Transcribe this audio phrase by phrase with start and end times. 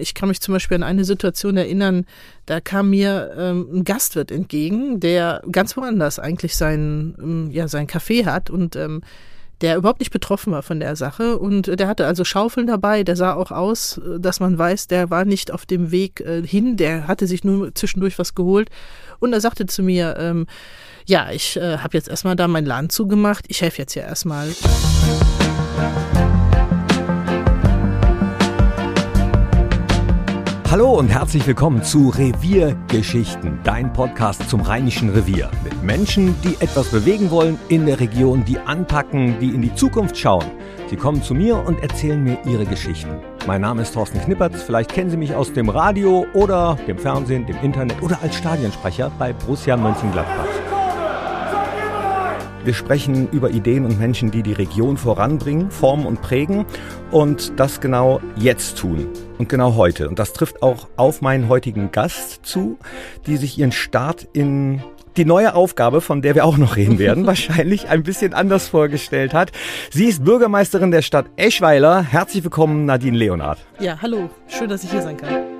[0.00, 2.06] Ich kann mich zum Beispiel an eine Situation erinnern,
[2.46, 7.86] da kam mir ähm, ein Gastwirt entgegen, der ganz woanders eigentlich sein, ähm, ja, sein
[7.86, 9.02] Café hat und ähm,
[9.60, 13.16] der überhaupt nicht betroffen war von der Sache und der hatte also Schaufeln dabei, der
[13.16, 17.06] sah auch aus, dass man weiß, der war nicht auf dem Weg äh, hin, der
[17.06, 18.70] hatte sich nur zwischendurch was geholt
[19.18, 20.46] und er sagte zu mir, ähm,
[21.06, 24.48] ja, ich äh, habe jetzt erstmal da meinen Laden zugemacht, ich helfe jetzt hier erstmal.
[30.70, 35.50] Hallo und herzlich willkommen zu Reviergeschichten, dein Podcast zum Rheinischen Revier.
[35.64, 40.16] Mit Menschen, die etwas bewegen wollen in der Region, die anpacken, die in die Zukunft
[40.16, 40.44] schauen.
[40.88, 43.18] Sie kommen zu mir und erzählen mir ihre Geschichten.
[43.48, 47.46] Mein Name ist Thorsten Knippertz, vielleicht kennen Sie mich aus dem Radio oder dem Fernsehen,
[47.46, 50.79] dem Internet oder als Stadionsprecher bei Borussia Mönchengladbach.
[52.62, 56.66] Wir sprechen über Ideen und Menschen, die die Region voranbringen, formen und prägen
[57.10, 60.10] und das genau jetzt tun und genau heute.
[60.10, 62.78] Und das trifft auch auf meinen heutigen Gast zu,
[63.26, 64.82] die sich ihren Start in
[65.16, 69.32] die neue Aufgabe, von der wir auch noch reden werden, wahrscheinlich ein bisschen anders vorgestellt
[69.32, 69.52] hat.
[69.90, 72.02] Sie ist Bürgermeisterin der Stadt Eschweiler.
[72.02, 73.58] Herzlich willkommen, Nadine Leonard.
[73.78, 74.28] Ja, hallo.
[74.48, 75.59] Schön, dass ich hier sein kann.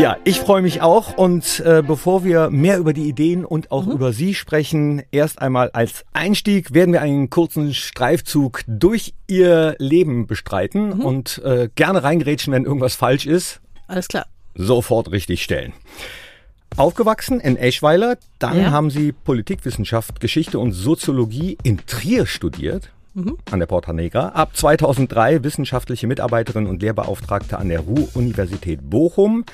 [0.00, 3.84] Ja, ich freue mich auch und äh, bevor wir mehr über die Ideen und auch
[3.84, 3.92] mhm.
[3.92, 10.26] über Sie sprechen, erst einmal als Einstieg werden wir einen kurzen Streifzug durch Ihr Leben
[10.26, 11.00] bestreiten mhm.
[11.04, 13.60] und äh, gerne reingerätschen, wenn irgendwas falsch ist.
[13.88, 14.24] Alles klar.
[14.54, 15.74] Sofort richtig stellen.
[16.78, 18.70] Aufgewachsen in Eschweiler, dann ja.
[18.70, 22.90] haben Sie Politikwissenschaft, Geschichte und Soziologie in Trier studiert.
[23.12, 23.38] Mhm.
[23.50, 24.28] an der Porta Negra.
[24.28, 29.44] Ab 2003 wissenschaftliche Mitarbeiterin und Lehrbeauftragte an der Ruhr-Universität Bochum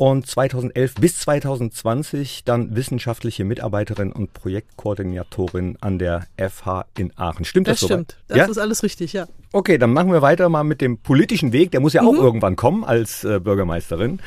[0.00, 7.44] und 2011 bis 2020 dann wissenschaftliche Mitarbeiterin und Projektkoordinatorin an der FH in Aachen.
[7.44, 7.86] Stimmt das, das so?
[7.88, 8.46] Stimmt, das ja?
[8.46, 9.26] ist alles richtig, ja.
[9.52, 11.70] Okay, dann machen wir weiter mal mit dem politischen Weg.
[11.72, 12.18] Der muss ja auch mhm.
[12.18, 14.20] irgendwann kommen als äh, Bürgermeisterin.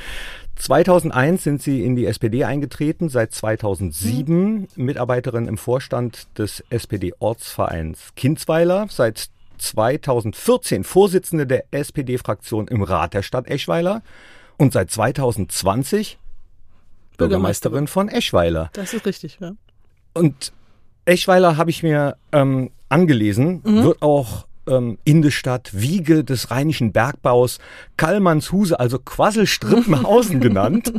[0.58, 4.68] 2001 sind Sie in die SPD eingetreten, seit 2007 mhm.
[4.76, 13.48] Mitarbeiterin im Vorstand des SPD-Ortsvereins Kinzweiler, seit 2014 Vorsitzende der SPD-Fraktion im Rat der Stadt
[13.48, 14.04] Eschweiler
[14.58, 16.18] und seit 2020
[17.18, 18.70] Bürgermeisterin von Eschweiler.
[18.74, 19.54] Das ist richtig, ja.
[20.14, 20.52] Und
[21.06, 23.84] Eschweiler habe ich mir ähm, angelesen, mhm.
[23.84, 27.60] wird auch ähm, Indestadt, Wiege des rheinischen Bergbaus,
[27.98, 30.94] Kallmannshuse, also Quasselstrippenhausen genannt.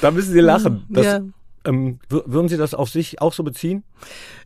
[0.00, 0.86] da müssen Sie lachen.
[0.88, 1.20] Das, ja.
[1.64, 3.84] ähm, würden Sie das auf sich auch so beziehen?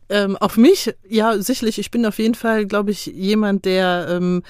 [0.09, 1.79] Ähm, auf mich, ja, sicherlich.
[1.79, 4.43] Ich bin auf jeden Fall, glaube ich, jemand, der ähm,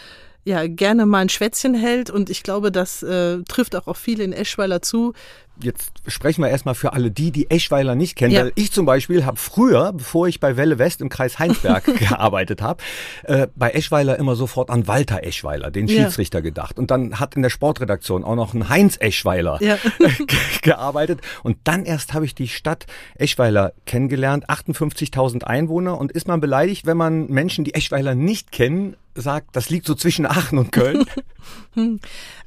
[0.44, 4.24] ja gerne mal ein Schwätzchen hält und ich glaube, das äh, trifft auch auf viele
[4.24, 5.14] in Eschweiler zu.
[5.62, 8.34] Jetzt sprechen wir erstmal für alle die, die Eschweiler nicht kennen.
[8.34, 8.48] Ja.
[8.56, 12.82] Ich zum Beispiel habe früher, bevor ich bei Welle West im Kreis Heinsberg gearbeitet habe,
[13.24, 16.44] äh, bei Eschweiler immer sofort an Walter Eschweiler, den Schiedsrichter, ja.
[16.44, 16.80] gedacht.
[16.80, 19.78] Und dann hat in der Sportredaktion auch noch ein Heinz Eschweiler ja.
[20.64, 21.22] gearbeitet.
[21.44, 24.50] Und dann erst habe ich die Stadt Eschweiler kennengelernt.
[24.50, 26.00] 58.000 Einwohner.
[26.00, 29.94] Und ist man beleidigt, wenn man Menschen, die Eschweiler nicht kennen, sagt, das liegt so
[29.94, 31.06] zwischen Aachen und Köln?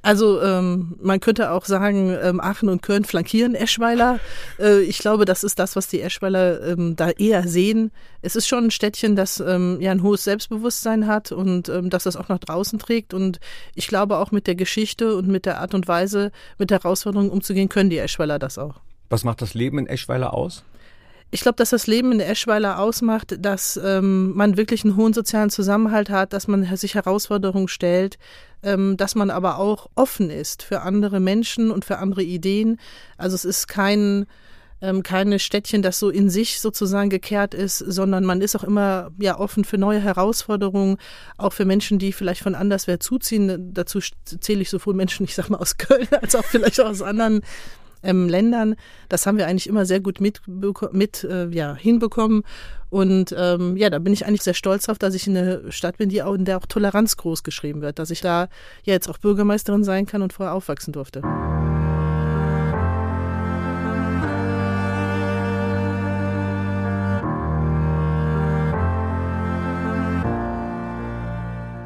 [0.03, 4.21] Also ähm, man könnte auch sagen, ähm, Aachen und Köln flankieren Eschweiler.
[4.57, 7.91] Äh, ich glaube, das ist das, was die Eschweiler ähm, da eher sehen.
[8.23, 12.05] Es ist schon ein Städtchen, das ähm, ja ein hohes Selbstbewusstsein hat und ähm, dass
[12.05, 13.15] das auch nach draußen trägt.
[13.15, 13.41] Und
[13.75, 17.29] ich glaube auch mit der Geschichte und mit der Art und Weise, mit der Herausforderung
[17.31, 18.81] umzugehen, können die Eschweiler das auch.
[19.09, 20.65] Was macht das Leben in Eschweiler aus?
[21.31, 25.51] Ich glaube, dass das Leben in Eschweiler ausmacht, dass ähm, man wirklich einen hohen sozialen
[25.51, 28.17] Zusammenhalt hat, dass man sich Herausforderungen stellt,
[28.63, 32.79] ähm, dass man aber auch offen ist für andere Menschen und für andere Ideen.
[33.17, 34.27] Also es ist kein
[34.83, 39.11] ähm, keine Städtchen, das so in sich sozusagen gekehrt ist, sondern man ist auch immer
[39.19, 40.99] ja offen für neue Herausforderungen,
[41.39, 43.73] auch für Menschen, die vielleicht von anderswer zuziehen.
[43.73, 47.41] Dazu zähle ich sowohl Menschen, ich sag mal aus Köln, als auch vielleicht aus anderen
[48.07, 48.77] ähm, Ländern.
[49.09, 50.41] Das haben wir eigentlich immer sehr gut mit,
[50.93, 52.43] mit äh, ja, hinbekommen.
[52.89, 55.99] Und ähm, ja, da bin ich eigentlich sehr stolz drauf, dass ich in einer Stadt
[55.99, 58.49] bin, die auch, in der auch Toleranz groß geschrieben wird, dass ich da
[58.85, 61.23] ja jetzt auch Bürgermeisterin sein kann und vorher aufwachsen durfte.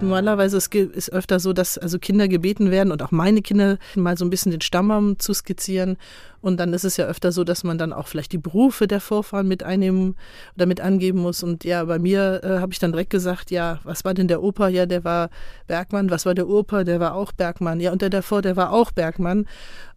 [0.00, 4.16] Normalerweise ist es öfter so, dass also Kinder gebeten werden und auch meine Kinder mal
[4.16, 5.96] so ein bisschen den Stammbaum zu skizzieren.
[6.42, 9.00] Und dann ist es ja öfter so, dass man dann auch vielleicht die Berufe der
[9.00, 10.16] Vorfahren mit einnehmen
[10.56, 11.42] oder mit angeben muss.
[11.42, 14.42] Und ja, bei mir äh, habe ich dann direkt gesagt, ja, was war denn der
[14.42, 14.68] Opa?
[14.68, 15.28] Ja, der war
[15.66, 16.10] Bergmann.
[16.10, 16.84] Was war der Opa?
[16.84, 17.78] Der war auch Bergmann.
[17.78, 19.46] Ja, und der davor, der war auch Bergmann.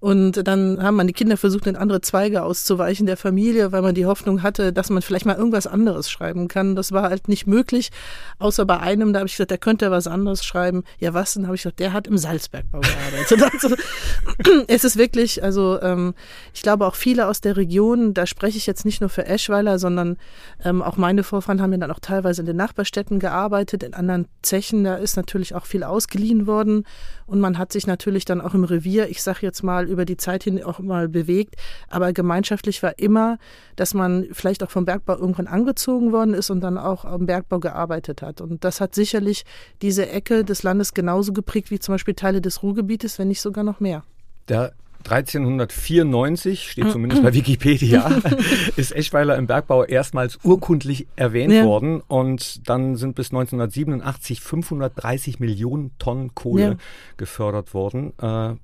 [0.01, 4.05] Und dann haben meine Kinder versucht, in andere Zweige auszuweichen der Familie, weil man die
[4.05, 6.75] Hoffnung hatte, dass man vielleicht mal irgendwas anderes schreiben kann.
[6.75, 7.89] Das war halt nicht möglich,
[8.37, 10.83] außer bei einem, da habe ich gesagt, der könnte was anderes schreiben.
[10.99, 11.45] Ja, was denn?
[11.45, 13.43] habe ich gesagt, der hat im Salzbergbau gearbeitet.
[13.53, 13.75] also,
[14.67, 16.13] es ist wirklich, also ähm,
[16.53, 19.79] ich glaube auch viele aus der Region, da spreche ich jetzt nicht nur für Eschweiler,
[19.79, 20.17] sondern
[20.63, 24.27] ähm, auch meine Vorfahren haben ja dann auch teilweise in den Nachbarstädten gearbeitet, in anderen
[24.41, 26.85] Zechen, da ist natürlich auch viel ausgeliehen worden
[27.25, 30.17] und man hat sich natürlich dann auch im Revier, ich sage jetzt mal, über die
[30.17, 31.55] Zeit hin auch mal bewegt.
[31.89, 33.37] Aber gemeinschaftlich war immer,
[33.75, 37.59] dass man vielleicht auch vom Bergbau irgendwann angezogen worden ist und dann auch am Bergbau
[37.59, 38.41] gearbeitet hat.
[38.41, 39.45] Und das hat sicherlich
[39.81, 43.63] diese Ecke des Landes genauso geprägt wie zum Beispiel Teile des Ruhrgebietes, wenn nicht sogar
[43.63, 44.03] noch mehr.
[44.45, 44.71] Da
[45.05, 48.21] 1394, steht zumindest bei Wikipedia,
[48.75, 51.65] ist Eschweiler im Bergbau erstmals urkundlich erwähnt ja.
[51.65, 56.75] worden und dann sind bis 1987 530 Millionen Tonnen Kohle ja.
[57.17, 58.13] gefördert worden.
[58.21, 58.55] Äh,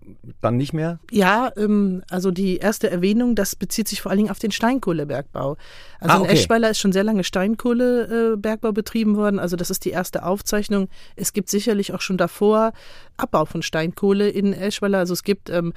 [0.41, 0.99] dann nicht mehr?
[1.11, 5.57] Ja, ähm, also die erste Erwähnung, das bezieht sich vor allen Dingen auf den Steinkohlebergbau.
[5.99, 6.31] Also ah, okay.
[6.31, 10.87] in Eschweiler ist schon sehr lange Steinkohlebergbau betrieben worden, also das ist die erste Aufzeichnung.
[11.15, 12.73] Es gibt sicherlich auch schon davor
[13.17, 15.73] Abbau von Steinkohle in Eschweiler, also es gibt ähm,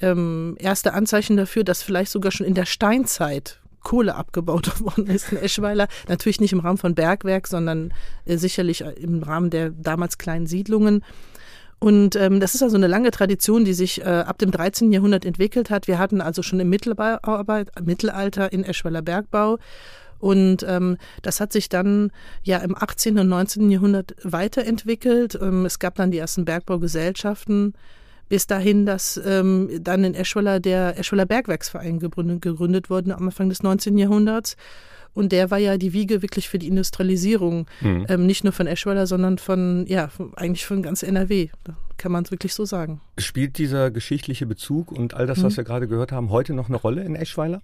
[0.00, 5.32] ähm, erste Anzeichen dafür, dass vielleicht sogar schon in der Steinzeit Kohle abgebaut worden ist
[5.32, 5.88] in Eschweiler.
[6.08, 7.94] Natürlich nicht im Rahmen von Bergwerk, sondern
[8.24, 11.04] äh, sicherlich im Rahmen der damals kleinen Siedlungen.
[11.78, 14.92] Und ähm, das ist also eine lange Tradition, die sich äh, ab dem 13.
[14.92, 15.86] Jahrhundert entwickelt hat.
[15.86, 19.58] Wir hatten also schon im Mittelalter in Eschweiler Bergbau.
[20.18, 22.10] Und ähm, das hat sich dann
[22.42, 23.18] ja im 18.
[23.18, 23.70] und 19.
[23.70, 25.38] Jahrhundert weiterentwickelt.
[25.40, 27.74] Ähm, es gab dann die ersten Bergbaugesellschaften
[28.28, 33.48] bis dahin, dass ähm, dann in Eschweiler der Eschweiler Bergwerksverein gegründet, gegründet wurde am Anfang
[33.48, 33.98] des 19.
[33.98, 34.56] Jahrhunderts.
[35.14, 38.04] Und der war ja die Wiege wirklich für die Industrialisierung, mhm.
[38.08, 41.48] ähm, nicht nur von Eschweiler, sondern von, ja, eigentlich von ganz NRW.
[41.96, 43.00] Kann man es wirklich so sagen.
[43.16, 45.56] Spielt dieser geschichtliche Bezug und all das, was mhm.
[45.56, 47.62] wir gerade gehört haben, heute noch eine Rolle in Eschweiler?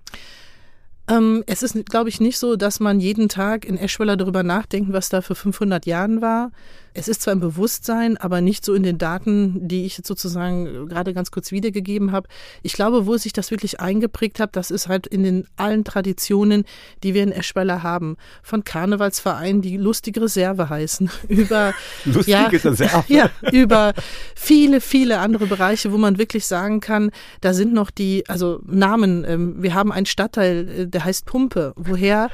[1.09, 4.93] Ähm, es ist, glaube ich, nicht so, dass man jeden Tag in Eschweiler darüber nachdenkt,
[4.95, 6.53] was da vor 500 Jahren war.
[6.95, 10.89] Es ist zwar im Bewusstsein, aber nicht so in den Daten, die ich jetzt sozusagen
[10.89, 12.29] gerade ganz kurz wiedergegeben habe.
[12.63, 16.65] Ich glaube, wo sich das wirklich eingeprägt hat, das ist halt in den allen Traditionen,
[17.03, 18.17] die wir in Eschweiler haben.
[18.43, 21.75] Von Karnevalsvereinen, die lustige Reserve heißen, über,
[22.05, 23.05] lustige ja, Reserve.
[23.09, 23.95] ja, über
[24.35, 27.11] viele, viele andere Bereiche, wo man wirklich sagen kann,
[27.41, 29.25] da sind noch die, also Namen.
[29.27, 31.73] Ähm, wir haben einen Stadtteil, äh, der heißt Pumpe.
[31.77, 32.31] Woher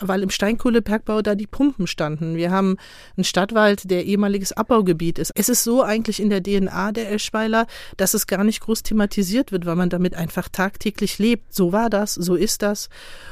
[0.00, 2.36] weil im Steinkohlebergbau da die Pumpen standen.
[2.36, 2.76] Wir haben
[3.16, 5.32] einen Stadtwald, der ehemaliges Abbaugebiet ist.
[5.34, 7.66] Es ist so eigentlich in der DNA der Eschweiler,
[7.96, 11.54] dass es gar nicht groß thematisiert wird, weil man damit einfach tagtäglich lebt.
[11.54, 12.88] So war das, so ist das.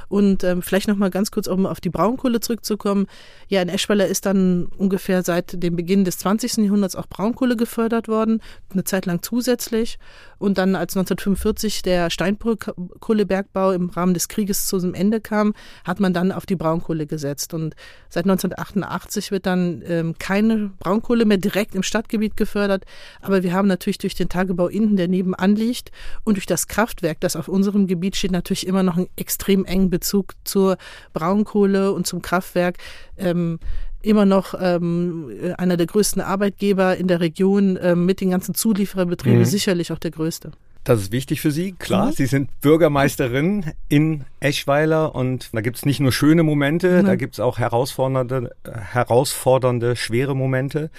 [0.08, 3.06] Und ähm, vielleicht noch mal ganz kurz, um auf die Braunkohle zurückzukommen.
[3.48, 6.58] Ja, in Eschweiler ist dann ungefähr seit dem Beginn des 20.
[6.58, 8.40] Jahrhunderts auch Braunkohle gefördert worden,
[8.72, 9.98] eine Zeit lang zusätzlich.
[10.38, 15.54] Und dann, als 1945 der Steinkohlebergbau im Rahmen des Krieges zu einem Ende kam,
[15.84, 17.54] hat man dann auf die Braunkohle gesetzt.
[17.54, 17.74] Und
[18.08, 22.84] seit 1988 wird dann ähm, keine Braunkohle mehr direkt im Stadtgebiet gefördert.
[23.20, 25.90] Aber wir haben natürlich durch den Tagebau Inden, der nebenan liegt,
[26.24, 29.90] und durch das Kraftwerk, das auf unserem Gebiet steht, natürlich immer noch einen extrem engen
[29.90, 30.76] Bezug zur
[31.12, 32.78] Braunkohle und zum Kraftwerk.
[33.16, 33.58] Ähm,
[34.02, 39.40] immer noch ähm, einer der größten Arbeitgeber in der Region ähm, mit den ganzen Zuliefererbetrieben,
[39.40, 39.44] mhm.
[39.44, 40.52] sicherlich auch der größte.
[40.84, 42.06] Das ist wichtig für Sie, klar.
[42.06, 42.12] Mhm.
[42.12, 47.06] Sie sind Bürgermeisterin in Eschweiler und da gibt es nicht nur schöne Momente, mhm.
[47.06, 50.90] da gibt es auch herausfordernde, herausfordernde, schwere Momente.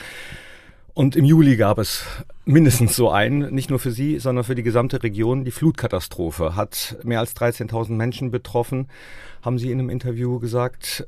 [0.93, 2.03] Und im Juli gab es
[2.43, 5.45] mindestens so einen, nicht nur für Sie, sondern für die gesamte Region.
[5.45, 8.89] Die Flutkatastrophe hat mehr als 13.000 Menschen betroffen,
[9.41, 11.07] haben Sie in einem Interview gesagt.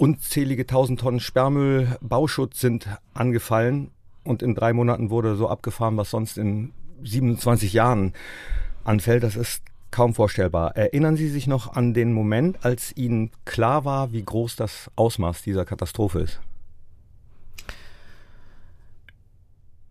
[0.00, 3.90] Unzählige tausend Tonnen Sperrmüll, Bauschutz sind angefallen
[4.24, 8.14] und in drei Monaten wurde so abgefahren, was sonst in 27 Jahren
[8.82, 10.74] anfällt, das ist kaum vorstellbar.
[10.74, 15.42] Erinnern Sie sich noch an den Moment, als Ihnen klar war, wie groß das Ausmaß
[15.42, 16.40] dieser Katastrophe ist?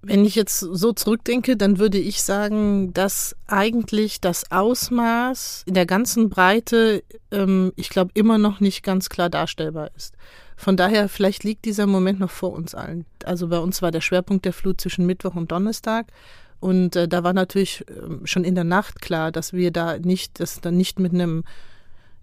[0.01, 5.85] Wenn ich jetzt so zurückdenke, dann würde ich sagen, dass eigentlich das Ausmaß in der
[5.85, 10.15] ganzen Breite, ähm, ich glaube, immer noch nicht ganz klar darstellbar ist.
[10.55, 13.05] Von daher, vielleicht liegt dieser Moment noch vor uns allen.
[13.25, 16.07] Also bei uns war der Schwerpunkt der Flut zwischen Mittwoch und Donnerstag.
[16.59, 20.39] Und äh, da war natürlich äh, schon in der Nacht klar, dass wir da nicht,
[20.39, 21.43] das dann nicht mit einem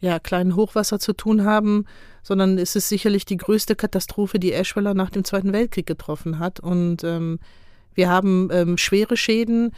[0.00, 1.86] ja, kleinen Hochwasser zu tun haben,
[2.22, 6.60] sondern es ist sicherlich die größte Katastrophe, die Eschweiler nach dem Zweiten Weltkrieg getroffen hat.
[6.60, 7.38] Und ähm,
[7.96, 9.72] wir haben ähm, schwere Schäden.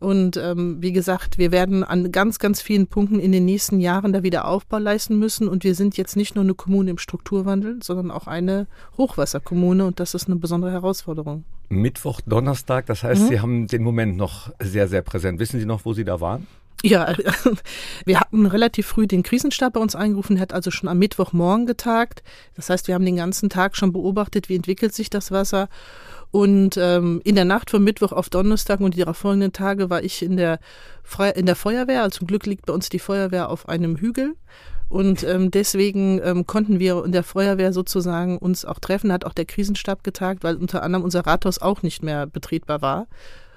[0.00, 4.12] Und ähm, wie gesagt, wir werden an ganz, ganz vielen Punkten in den nächsten Jahren
[4.12, 5.48] da wieder Aufbau leisten müssen.
[5.48, 8.66] Und wir sind jetzt nicht nur eine Kommune im Strukturwandel, sondern auch eine
[8.98, 9.84] Hochwasserkommune.
[9.84, 11.44] Und das ist eine besondere Herausforderung.
[11.68, 13.28] Mittwoch, Donnerstag, das heißt, mhm.
[13.28, 15.40] Sie haben den Moment noch sehr, sehr präsent.
[15.40, 16.46] Wissen Sie noch, wo Sie da waren?
[16.82, 17.14] Ja,
[18.04, 22.22] wir hatten relativ früh den Krisenstab bei uns eingerufen, hat also schon am Mittwochmorgen getagt.
[22.56, 25.68] Das heißt, wir haben den ganzen Tag schon beobachtet, wie entwickelt sich das Wasser.
[26.34, 30.02] Und ähm, in der Nacht von Mittwoch auf Donnerstag und die darauf folgenden Tage war
[30.02, 30.58] ich in der,
[31.04, 32.02] Fre in der Feuerwehr.
[32.02, 34.34] Also zum Glück liegt bei uns die Feuerwehr auf einem Hügel.
[34.88, 39.32] Und ähm, deswegen ähm, konnten wir in der Feuerwehr sozusagen uns auch treffen, hat auch
[39.32, 43.06] der Krisenstab getagt, weil unter anderem unser Rathaus auch nicht mehr betretbar war.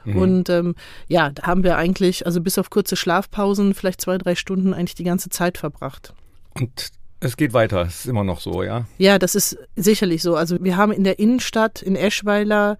[0.05, 0.15] Mhm.
[0.15, 0.75] Und ähm,
[1.07, 4.93] ja, da haben wir eigentlich, also bis auf kurze Schlafpausen, vielleicht zwei, drei Stunden eigentlich
[4.93, 6.13] die ganze Zeit verbracht.
[6.53, 6.89] Und
[7.19, 8.85] es geht weiter, es ist immer noch so, ja?
[8.97, 10.35] Ja, das ist sicherlich so.
[10.35, 12.77] Also wir haben in der Innenstadt, in Eschweiler,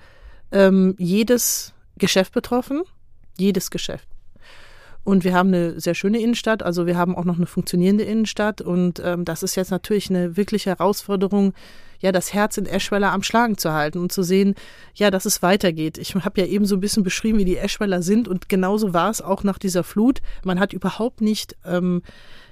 [0.51, 2.84] ähm, jedes Geschäft betroffen.
[3.38, 4.08] Jedes Geschäft.
[5.03, 8.60] Und wir haben eine sehr schöne Innenstadt, also wir haben auch noch eine funktionierende Innenstadt
[8.60, 11.53] und ähm, das ist jetzt natürlich eine wirkliche Herausforderung,
[12.00, 14.53] ja, das Herz in Eschweiler am Schlagen zu halten und zu sehen,
[14.96, 15.98] ja, dass es weitergeht.
[15.98, 19.10] Ich habe ja eben so ein bisschen beschrieben, wie die Eschweiler sind und genauso war
[19.10, 20.20] es auch nach dieser Flut.
[20.44, 22.01] Man hat überhaupt nicht ähm,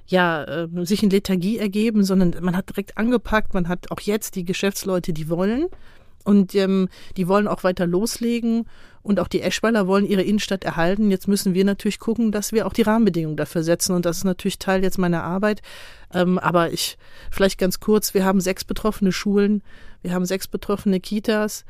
[0.08, 4.36] ja, äh, sich in Lethargie ergeben, sondern man hat direkt angepackt, man hat auch jetzt
[4.36, 5.66] die Geschäftsleute, die wollen
[6.24, 8.68] und ähm, die wollen auch weiter loslegen
[9.02, 11.12] und auch die Eschweiler wollen ihre Innenstadt erhalten.
[11.12, 14.24] Jetzt müssen wir natürlich gucken, dass wir auch die Rahmenbedingungen dafür setzen und das ist
[14.24, 15.62] natürlich Teil jetzt meiner Arbeit.
[16.14, 16.98] Ähm, aber ich,
[17.32, 19.62] vielleicht ganz kurz, wir haben sechs betroffene Schulen,
[20.02, 21.66] wir haben sechs betroffene Kitas.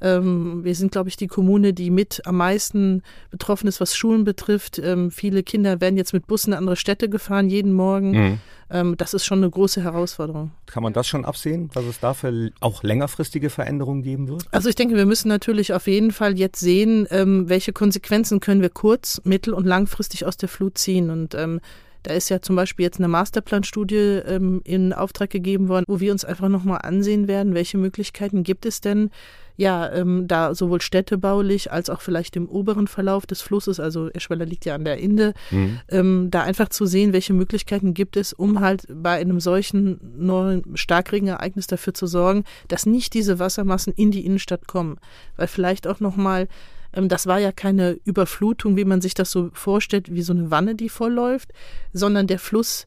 [0.00, 4.24] Ähm, wir sind, glaube ich, die Kommune, die mit am meisten betroffen ist, was Schulen
[4.24, 4.78] betrifft.
[4.78, 8.10] Ähm, viele Kinder werden jetzt mit Bussen in andere Städte gefahren, jeden Morgen.
[8.10, 8.38] Mhm.
[8.68, 10.50] Ähm, das ist schon eine große Herausforderung.
[10.66, 14.44] Kann man das schon absehen, dass es dafür auch längerfristige Veränderungen geben wird?
[14.50, 18.62] Also ich denke, wir müssen natürlich auf jeden Fall jetzt sehen, ähm, welche Konsequenzen können
[18.62, 21.10] wir kurz-, mittel- und langfristig aus der Flut ziehen.
[21.10, 21.60] Und ähm,
[22.02, 26.12] da ist ja zum Beispiel jetzt eine Masterplanstudie ähm, in Auftrag gegeben worden, wo wir
[26.12, 29.10] uns einfach nochmal ansehen werden, welche Möglichkeiten gibt es denn,
[29.56, 34.46] ja, ähm, da sowohl städtebaulich als auch vielleicht im oberen Verlauf des Flusses, also Eschweiler
[34.46, 35.80] liegt ja an der Inde, mhm.
[35.88, 40.76] ähm, da einfach zu sehen, welche Möglichkeiten gibt es, um halt bei einem solchen neuen
[40.76, 44.98] Starkregenereignis dafür zu sorgen, dass nicht diese Wassermassen in die Innenstadt kommen.
[45.36, 46.48] Weil vielleicht auch nochmal
[46.92, 50.50] ähm, das war ja keine Überflutung, wie man sich das so vorstellt, wie so eine
[50.50, 51.52] Wanne, die vollläuft,
[51.92, 52.86] sondern der Fluss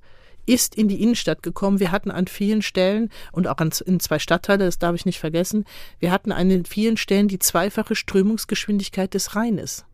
[0.50, 1.79] ist in die Innenstadt gekommen.
[1.79, 5.20] Wir hatten an vielen Stellen und auch an, in zwei Stadtteile, das darf ich nicht
[5.20, 5.65] vergessen,
[6.00, 9.86] wir hatten an vielen Stellen die zweifache Strömungsgeschwindigkeit des Rheines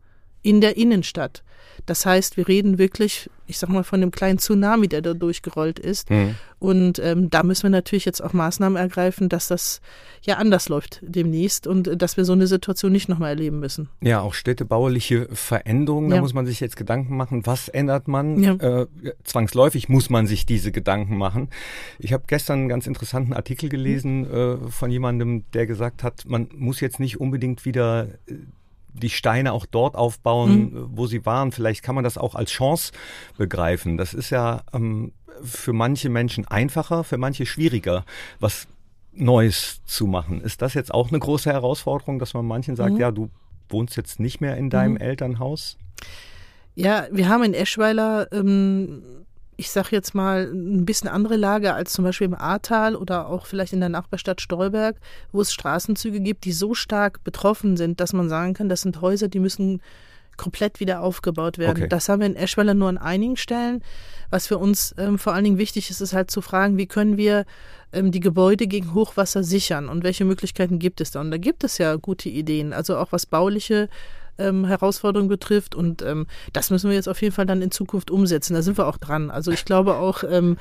[0.46, 1.42] in der Innenstadt.
[1.86, 5.78] Das heißt, wir reden wirklich, ich sag mal, von einem kleinen Tsunami, der da durchgerollt
[5.78, 6.08] ist.
[6.08, 6.36] Mhm.
[6.60, 9.80] Und ähm, da müssen wir natürlich jetzt auch Maßnahmen ergreifen, dass das
[10.22, 13.88] ja anders läuft demnächst und äh, dass wir so eine Situation nicht nochmal erleben müssen.
[14.00, 16.16] Ja, auch städtebauliche Veränderungen, ja.
[16.16, 18.42] da muss man sich jetzt Gedanken machen, was ändert man?
[18.42, 18.54] Ja.
[18.54, 18.86] Äh,
[19.24, 21.48] zwangsläufig muss man sich diese Gedanken machen.
[21.98, 24.66] Ich habe gestern einen ganz interessanten Artikel gelesen mhm.
[24.66, 28.34] äh, von jemandem, der gesagt hat, man muss jetzt nicht unbedingt wieder äh,
[29.00, 30.88] die Steine auch dort aufbauen, mhm.
[30.92, 31.52] wo sie waren.
[31.52, 32.92] Vielleicht kann man das auch als Chance
[33.36, 33.96] begreifen.
[33.96, 35.12] Das ist ja ähm,
[35.42, 38.04] für manche Menschen einfacher, für manche schwieriger,
[38.40, 38.66] was
[39.12, 40.40] Neues zu machen.
[40.40, 43.00] Ist das jetzt auch eine große Herausforderung, dass man manchen sagt, mhm.
[43.00, 43.30] ja, du
[43.68, 45.00] wohnst jetzt nicht mehr in deinem mhm.
[45.00, 45.78] Elternhaus?
[46.74, 49.25] Ja, wir haben in Eschweiler ähm,
[49.56, 53.46] ich sage jetzt mal, ein bisschen andere Lage als zum Beispiel im Ahrtal oder auch
[53.46, 54.96] vielleicht in der Nachbarstadt Stolberg,
[55.32, 59.00] wo es Straßenzüge gibt, die so stark betroffen sind, dass man sagen kann, das sind
[59.00, 59.80] Häuser, die müssen
[60.36, 61.78] komplett wieder aufgebaut werden.
[61.78, 61.88] Okay.
[61.88, 63.82] Das haben wir in Eschweiler nur an einigen Stellen.
[64.30, 67.16] Was für uns ähm, vor allen Dingen wichtig ist, ist halt zu fragen, wie können
[67.16, 67.46] wir
[67.92, 71.20] ähm, die Gebäude gegen Hochwasser sichern und welche Möglichkeiten gibt es da?
[71.20, 73.88] Und da gibt es ja gute Ideen, also auch was bauliche
[74.38, 75.74] ähm, Herausforderung betrifft.
[75.74, 78.54] Und ähm, das müssen wir jetzt auf jeden Fall dann in Zukunft umsetzen.
[78.54, 79.30] Da sind wir auch dran.
[79.30, 80.56] Also ich glaube auch, ähm,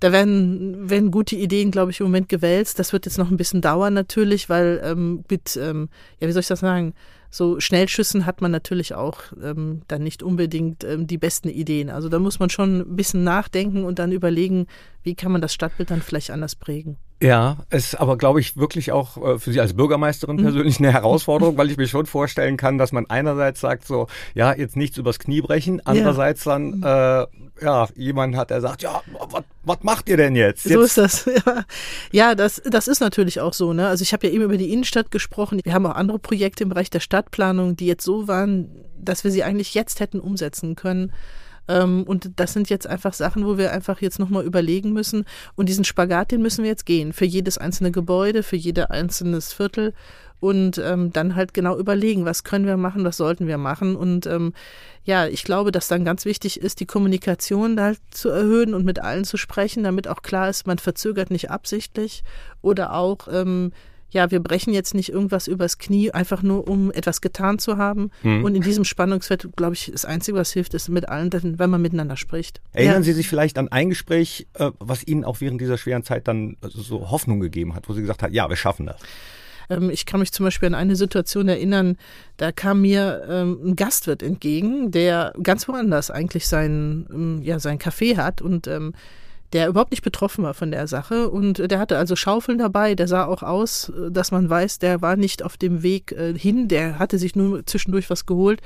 [0.00, 2.78] da werden, werden gute Ideen, glaube ich, im Moment gewälzt.
[2.78, 5.88] Das wird jetzt noch ein bisschen dauern natürlich, weil ähm, mit, ähm,
[6.20, 6.94] ja, wie soll ich das sagen?
[7.30, 11.90] so Schnellschüssen hat man natürlich auch ähm, dann nicht unbedingt ähm, die besten Ideen.
[11.90, 14.66] Also da muss man schon ein bisschen nachdenken und dann überlegen,
[15.02, 16.96] wie kann man das Stadtbild dann vielleicht anders prägen.
[17.22, 20.42] Ja, es ist aber, glaube ich, wirklich auch äh, für Sie als Bürgermeisterin mhm.
[20.42, 24.54] persönlich eine Herausforderung, weil ich mir schon vorstellen kann, dass man einerseits sagt so, ja,
[24.54, 27.26] jetzt nichts übers Knie brechen, andererseits dann äh,
[27.62, 29.02] ja, jemand hat, der sagt, ja,
[29.64, 30.66] was macht ihr denn jetzt?
[30.66, 30.74] jetzt?
[30.74, 31.26] So ist das.
[31.46, 31.64] Ja,
[32.12, 33.72] ja das, das ist natürlich auch so.
[33.72, 33.88] Ne?
[33.88, 35.60] Also ich habe ja eben über die Innenstadt gesprochen.
[35.64, 38.68] Wir haben auch andere Projekte im Bereich der Stadtplanung, die jetzt so waren,
[38.98, 41.12] dass wir sie eigentlich jetzt hätten umsetzen können.
[41.68, 45.24] Ähm, und das sind jetzt einfach Sachen, wo wir einfach jetzt nochmal überlegen müssen.
[45.54, 47.12] Und diesen Spagat, den müssen wir jetzt gehen.
[47.12, 49.92] Für jedes einzelne Gebäude, für jedes einzelnes Viertel
[50.38, 53.96] und ähm, dann halt genau überlegen, was können wir machen, was sollten wir machen.
[53.96, 54.52] Und ähm,
[55.04, 58.98] ja, ich glaube, dass dann ganz wichtig ist, die Kommunikation halt zu erhöhen und mit
[58.98, 62.22] allen zu sprechen, damit auch klar ist, man verzögert nicht absichtlich
[62.60, 63.72] oder auch ähm,
[64.10, 68.10] ja, wir brechen jetzt nicht irgendwas übers Knie, einfach nur um etwas getan zu haben.
[68.22, 68.44] Mhm.
[68.44, 71.82] Und in diesem Spannungsfeld, glaube ich, das Einzige, was hilft, ist mit allen, wenn man
[71.82, 72.60] miteinander spricht.
[72.72, 73.02] Erinnern ja.
[73.02, 76.56] Sie sich vielleicht an ein Gespräch, äh, was Ihnen auch während dieser schweren Zeit dann
[76.62, 78.96] so Hoffnung gegeben hat, wo Sie gesagt hat, ja, wir schaffen das?
[79.68, 81.96] Ähm, ich kann mich zum Beispiel an eine Situation erinnern,
[82.36, 87.78] da kam mir ähm, ein Gastwirt entgegen, der ganz woanders eigentlich sein, ähm, ja, sein
[87.78, 88.94] Café hat und ähm,
[89.56, 91.30] der überhaupt nicht betroffen war von der Sache.
[91.30, 95.16] Und der hatte also Schaufeln dabei, der sah auch aus, dass man weiß, der war
[95.16, 98.60] nicht auf dem Weg äh, hin, der hatte sich nur zwischendurch was geholt.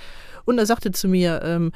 [0.46, 1.70] Und er sagte zu mir, ähm,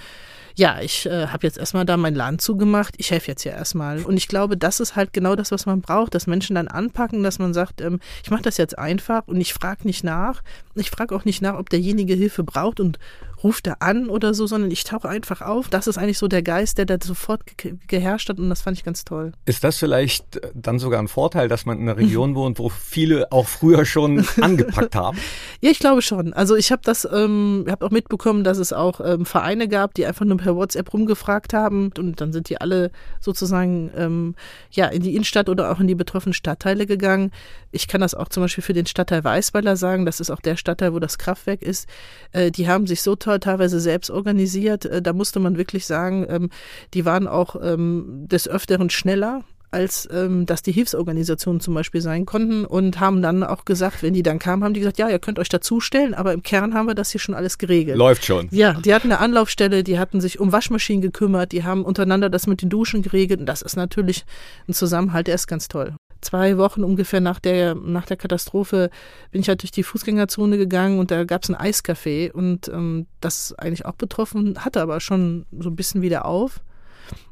[0.56, 4.02] ja, ich äh, habe jetzt erstmal da mein Laden zugemacht, ich helfe jetzt hier erstmal.
[4.02, 7.22] Und ich glaube, das ist halt genau das, was man braucht, dass Menschen dann anpacken,
[7.22, 10.42] dass man sagt, ähm, ich mache das jetzt einfach und ich frage nicht nach.
[10.76, 12.98] Ich frage auch nicht nach, ob derjenige Hilfe braucht und
[13.44, 15.68] ruft er an oder so, sondern ich tauche einfach auf.
[15.68, 18.76] Das ist eigentlich so der Geist, der da sofort ge geherrscht hat und das fand
[18.78, 19.32] ich ganz toll.
[19.44, 22.70] Ist das vielleicht äh, dann sogar ein Vorteil, dass man in einer Region wohnt, wo
[22.70, 25.18] viele auch früher schon angepackt haben?
[25.60, 26.32] Ja, ich glaube schon.
[26.32, 30.06] Also ich habe das, ähm, habe auch mitbekommen, dass es auch ähm, Vereine gab, die
[30.06, 34.34] einfach nur per WhatsApp rumgefragt haben und dann sind die alle sozusagen ähm,
[34.70, 37.30] ja in die Innenstadt oder auch in die betroffenen Stadtteile gegangen.
[37.72, 40.04] Ich kann das auch zum Beispiel für den Stadtteil Weißweiler sagen.
[40.04, 41.88] Das ist auch der Stadtteil, wo das Kraftwerk ist.
[42.32, 44.84] Äh, die haben sich so toll teilweise selbst organisiert.
[44.84, 46.50] Äh, da musste man wirklich sagen, ähm,
[46.92, 49.42] die waren auch ähm, des Öfteren schneller
[49.74, 54.14] als ähm, dass die Hilfsorganisationen zum Beispiel sein konnten und haben dann auch gesagt, wenn
[54.14, 56.86] die dann kamen, haben die gesagt, ja, ihr könnt euch dazustellen, aber im Kern haben
[56.86, 57.98] wir das hier schon alles geregelt.
[57.98, 58.48] Läuft schon.
[58.50, 62.46] Ja, die hatten eine Anlaufstelle, die hatten sich um Waschmaschinen gekümmert, die haben untereinander das
[62.46, 64.24] mit den Duschen geregelt und das ist natürlich
[64.68, 68.90] ein Zusammenhalt, der ist ganz toll zwei Wochen ungefähr nach der, nach der Katastrophe
[69.30, 73.06] bin ich halt durch die Fußgängerzone gegangen und da gab es ein Eiscafé und ähm,
[73.20, 76.60] das eigentlich auch betroffen, hatte aber schon so ein bisschen wieder auf.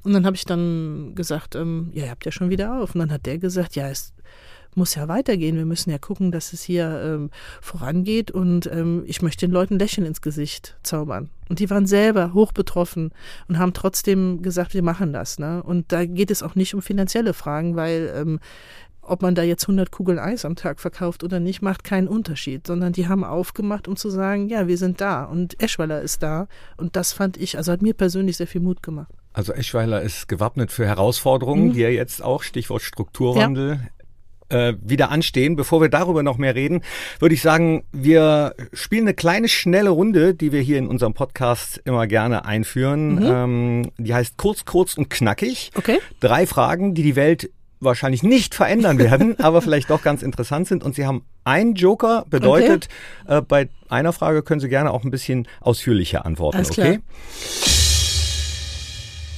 [0.03, 2.95] Und dann habe ich dann gesagt, ähm, ja, ihr habt ja schon wieder auf.
[2.95, 4.13] Und dann hat der gesagt, ja, es
[4.75, 5.57] muss ja weitergehen.
[5.57, 9.79] Wir müssen ja gucken, dass es hier ähm, vorangeht und ähm, ich möchte den Leuten
[9.79, 11.31] Lächeln ins Gesicht zaubern.
[11.49, 13.13] Und die waren selber hoch betroffen
[13.49, 15.39] und haben trotzdem gesagt, wir machen das.
[15.39, 15.63] Ne?
[15.63, 18.41] Und da geht es auch nicht um finanzielle Fragen, weil ähm,
[19.03, 22.67] ob man da jetzt 100 Kugeln Eis am Tag verkauft oder nicht, macht keinen Unterschied,
[22.67, 26.47] sondern die haben aufgemacht, um zu sagen, ja, wir sind da und Eschweiler ist da.
[26.77, 29.13] Und das fand ich, also hat mir persönlich sehr viel Mut gemacht.
[29.33, 31.73] Also Eschweiler ist gewappnet für Herausforderungen, mhm.
[31.73, 33.81] die ja jetzt auch, Stichwort Strukturwandel,
[34.51, 34.69] ja.
[34.69, 35.57] äh, wieder anstehen.
[35.57, 36.83] Bevor wir darüber noch mehr reden,
[37.19, 41.81] würde ich sagen, wir spielen eine kleine, schnelle Runde, die wir hier in unserem Podcast
[41.85, 43.15] immer gerne einführen.
[43.15, 43.23] Mhm.
[43.25, 45.71] Ähm, die heißt kurz, kurz und knackig.
[45.75, 45.99] Okay.
[46.21, 50.85] Drei Fragen, die die Welt wahrscheinlich nicht verändern werden, aber vielleicht doch ganz interessant sind.
[50.85, 52.89] Und Sie haben einen Joker, bedeutet,
[53.25, 53.39] okay.
[53.39, 57.01] äh, bei einer Frage können Sie gerne auch ein bisschen ausführlicher antworten, Alles okay?
[57.01, 57.82] Klar.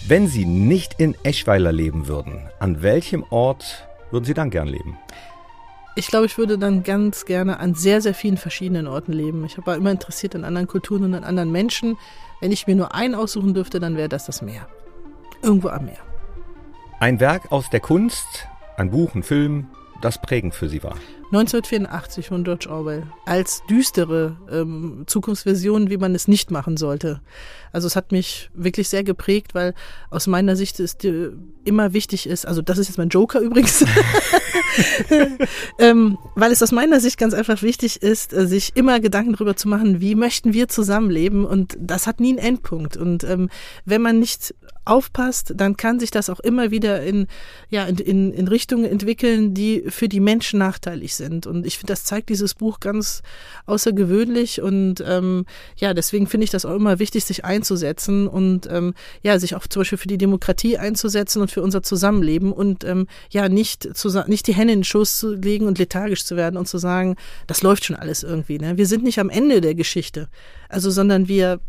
[0.06, 4.98] Wenn Sie nicht in Eschweiler leben würden, an welchem Ort würden Sie dann gern leben?
[5.96, 9.46] Ich glaube, ich würde dann ganz gerne an sehr, sehr vielen verschiedenen Orten leben.
[9.46, 11.96] Ich war immer interessiert an anderen Kulturen und an anderen Menschen.
[12.40, 14.68] Wenn ich mir nur einen aussuchen dürfte, dann wäre das das Meer.
[15.40, 16.00] Irgendwo am Meer.
[17.00, 19.68] Ein Werk aus der Kunst, ein Buch, ein Film,
[20.04, 20.96] das prägend für Sie war.
[21.32, 27.20] 1984 von George Orwell als düstere ähm, Zukunftsversion, wie man es nicht machen sollte.
[27.72, 29.74] Also es hat mich wirklich sehr geprägt, weil
[30.10, 30.96] aus meiner Sicht es
[31.64, 33.84] immer wichtig ist, also das ist jetzt mein Joker übrigens,
[35.78, 39.56] ähm, weil es aus meiner Sicht ganz einfach wichtig ist, äh, sich immer Gedanken darüber
[39.56, 42.96] zu machen, wie möchten wir zusammenleben und das hat nie einen Endpunkt.
[42.96, 43.48] Und ähm,
[43.84, 44.54] wenn man nicht
[44.84, 47.26] aufpasst, dann kann sich das auch immer wieder in,
[47.70, 51.46] ja, in, in, in Richtungen entwickeln, die für die Menschen nachteilig sind.
[51.46, 53.22] Und ich finde, das zeigt dieses Buch ganz
[53.66, 54.60] außergewöhnlich.
[54.60, 59.38] Und ähm, ja, deswegen finde ich das auch immer wichtig, sich einzusetzen und ähm, ja,
[59.38, 63.48] sich auch zum Beispiel für die Demokratie einzusetzen und für unser Zusammenleben und ähm, ja,
[63.48, 66.68] nicht, zu, nicht die Hände in den Schoß zu legen und lethargisch zu werden und
[66.68, 67.16] zu sagen,
[67.46, 68.58] das läuft schon alles irgendwie.
[68.58, 68.76] Ne?
[68.76, 70.28] Wir sind nicht am Ende der Geschichte.
[70.68, 71.60] Also, sondern wir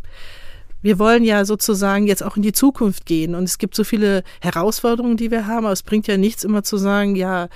[0.81, 4.23] wir wollen ja sozusagen jetzt auch in die Zukunft gehen und es gibt so viele
[4.41, 7.47] Herausforderungen, die wir haben, aber es bringt ja nichts immer zu sagen, ja,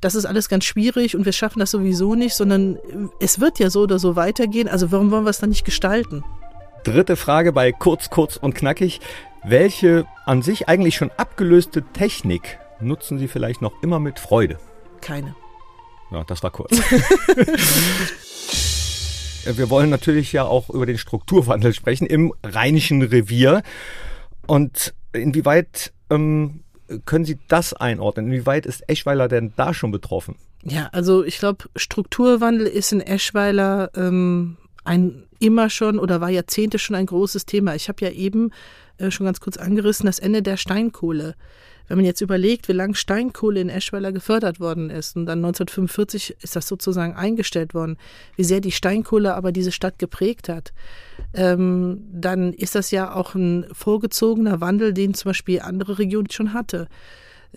[0.00, 2.78] das ist alles ganz schwierig und wir schaffen das sowieso nicht, sondern
[3.20, 6.22] es wird ja so oder so weitergehen, also warum wollen wir es dann nicht gestalten?
[6.84, 9.00] Dritte Frage bei kurz, kurz und knackig.
[9.42, 14.58] Welche an sich eigentlich schon abgelöste Technik nutzen Sie vielleicht noch immer mit Freude?
[15.00, 15.34] Keine.
[16.10, 16.78] Ja, das war kurz.
[19.46, 23.62] wir wollen natürlich ja auch über den Strukturwandel sprechen im Rheinischen Revier.
[24.46, 26.60] Und inwieweit ähm,
[27.04, 28.26] können Sie das einordnen?
[28.26, 30.36] Inwieweit ist Eschweiler denn da schon betroffen?
[30.62, 36.78] Ja, also ich glaube, Strukturwandel ist in Eschweiler ähm, ein immer schon oder war Jahrzehnte
[36.78, 37.74] schon ein großes Thema.
[37.74, 38.50] Ich habe ja eben
[38.98, 41.34] äh, schon ganz kurz angerissen, das Ende der Steinkohle.
[41.88, 46.36] Wenn man jetzt überlegt, wie lange Steinkohle in Eschweiler gefördert worden ist und dann 1945
[46.40, 47.98] ist das sozusagen eingestellt worden,
[48.36, 50.72] wie sehr die Steinkohle aber diese Stadt geprägt hat,
[51.34, 56.54] ähm, dann ist das ja auch ein vorgezogener Wandel, den zum Beispiel andere Regionen schon
[56.54, 56.88] hatte.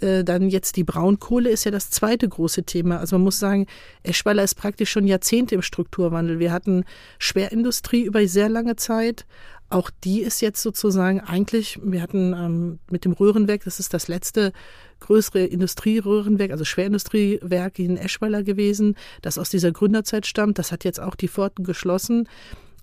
[0.01, 2.99] Äh, dann jetzt die Braunkohle ist ja das zweite große Thema.
[2.99, 3.65] Also man muss sagen,
[4.03, 6.39] Eschweiler ist praktisch schon Jahrzehnte im Strukturwandel.
[6.39, 6.83] Wir hatten
[7.17, 9.25] Schwerindustrie über sehr lange Zeit,
[9.69, 14.08] auch die ist jetzt sozusagen eigentlich, wir hatten ähm, mit dem Röhrenwerk, das ist das
[14.08, 14.53] letzte
[14.99, 20.58] größere Industrieröhrenwerk, also Schwerindustriewerk in Eschweiler gewesen, das aus dieser Gründerzeit stammt.
[20.58, 22.30] Das hat jetzt auch die Pforten geschlossen.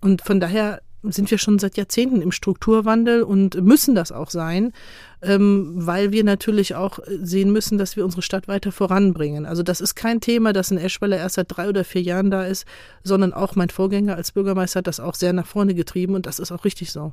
[0.00, 4.72] Und von daher sind wir schon seit Jahrzehnten im Strukturwandel und müssen das auch sein,
[5.22, 9.46] ähm, weil wir natürlich auch sehen müssen, dass wir unsere Stadt weiter voranbringen.
[9.46, 12.44] Also das ist kein Thema, das in Eschweiler erst seit drei oder vier Jahren da
[12.44, 12.66] ist,
[13.02, 16.38] sondern auch mein Vorgänger als Bürgermeister hat das auch sehr nach vorne getrieben und das
[16.38, 17.12] ist auch richtig so.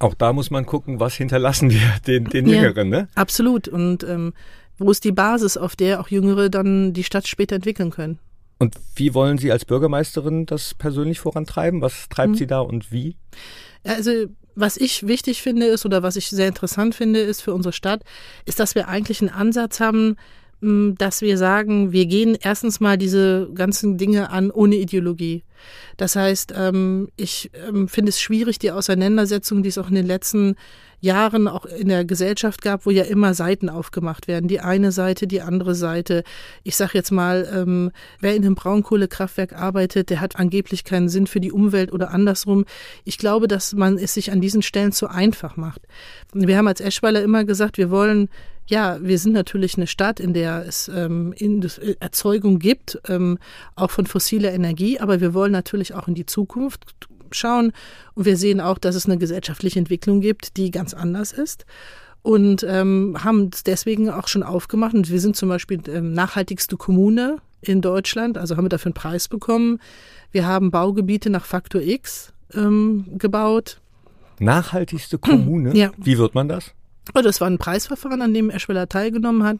[0.00, 3.08] Auch da muss man gucken, was hinterlassen wir den, den Jüngeren, ja, ne?
[3.14, 3.68] Absolut.
[3.68, 4.32] Und ähm,
[4.76, 8.18] wo ist die Basis, auf der auch Jüngere dann die Stadt später entwickeln können?
[8.58, 11.80] Und wie wollen Sie als Bürgermeisterin das persönlich vorantreiben?
[11.80, 12.36] Was treibt mhm.
[12.36, 13.16] Sie da und wie?
[13.84, 17.72] Also was ich wichtig finde ist oder was ich sehr interessant finde ist für unsere
[17.72, 18.02] Stadt,
[18.44, 20.16] ist, dass wir eigentlich einen Ansatz haben,
[20.98, 25.44] dass wir sagen, wir gehen erstens mal diese ganzen Dinge an ohne Ideologie.
[25.96, 30.06] Das heißt, ähm, ich ähm, finde es schwierig, die Auseinandersetzung, die es auch in den
[30.06, 30.56] letzten
[31.00, 34.48] Jahren auch in der Gesellschaft gab, wo ja immer Seiten aufgemacht werden.
[34.48, 36.24] Die eine Seite, die andere Seite.
[36.62, 41.26] Ich sage jetzt mal, ähm, wer in einem Braunkohlekraftwerk arbeitet, der hat angeblich keinen Sinn
[41.26, 42.64] für die Umwelt oder andersrum.
[43.04, 45.82] Ich glaube, dass man es sich an diesen Stellen zu einfach macht.
[46.32, 48.30] Wir haben als Eschweiler immer gesagt, wir wollen
[48.66, 51.34] ja, wir sind natürlich eine Stadt, in der es ähm,
[52.00, 53.38] Erzeugung gibt, ähm,
[53.76, 57.72] auch von fossiler Energie, aber wir wollen natürlich auch in die Zukunft schauen.
[58.14, 61.66] Und wir sehen auch, dass es eine gesellschaftliche Entwicklung gibt, die ganz anders ist.
[62.22, 64.94] Und ähm, haben es deswegen auch schon aufgemacht.
[64.94, 68.94] Und wir sind zum Beispiel ähm, nachhaltigste Kommune in Deutschland, also haben wir dafür einen
[68.94, 69.78] Preis bekommen.
[70.32, 73.80] Wir haben Baugebiete nach Faktor X ähm, gebaut.
[74.38, 75.76] Nachhaltigste Kommune?
[75.76, 75.90] Ja.
[75.96, 76.72] Wie wird man das?
[77.14, 79.58] Oh, das war ein Preisverfahren, an dem Eschweiler teilgenommen hat,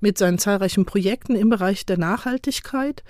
[0.00, 3.02] mit seinen zahlreichen Projekten im Bereich der Nachhaltigkeit.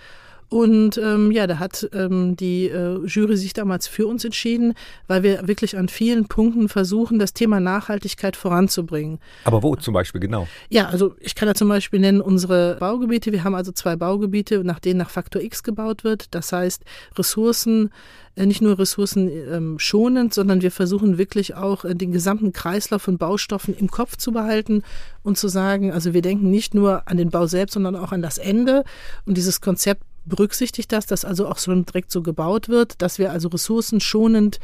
[0.51, 4.75] Und ähm, ja, da hat ähm, die äh, Jury sich damals für uns entschieden,
[5.07, 9.19] weil wir wirklich an vielen Punkten versuchen, das Thema Nachhaltigkeit voranzubringen.
[9.45, 10.49] Aber wo zum Beispiel genau?
[10.71, 13.31] Ja, also ich kann da zum Beispiel nennen unsere Baugebiete.
[13.31, 16.35] Wir haben also zwei Baugebiete, nach denen nach Faktor X gebaut wird.
[16.35, 16.83] Das heißt,
[17.17, 17.91] Ressourcen
[18.39, 23.03] äh, nicht nur Ressourcen ähm, schonend, sondern wir versuchen wirklich auch äh, den gesamten Kreislauf
[23.03, 24.83] von Baustoffen im Kopf zu behalten
[25.23, 28.23] und zu sagen, also wir denken nicht nur an den Bau selbst, sondern auch an
[28.23, 28.85] das Ende.
[29.27, 33.33] Und dieses Konzept berücksichtigt das, dass also auch so direkt so gebaut wird, dass wir
[33.33, 34.61] also ressourcenschonend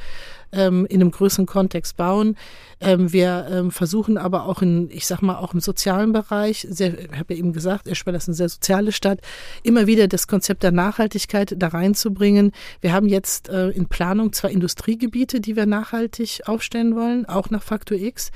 [0.53, 2.37] ähm, in einem größeren Kontext bauen.
[2.81, 6.99] Ähm, wir ähm, versuchen aber auch in, ich sag mal, auch im sozialen Bereich, sehr,
[6.99, 9.21] ich habe ja eben gesagt, Eschweiler ist eine sehr soziale Stadt,
[9.63, 12.53] immer wieder das Konzept der Nachhaltigkeit da reinzubringen.
[12.81, 17.63] Wir haben jetzt äh, in Planung zwei Industriegebiete, die wir nachhaltig aufstellen wollen, auch nach
[17.63, 18.31] Faktor X.